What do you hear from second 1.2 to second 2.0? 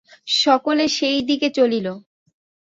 দিকে চলিল।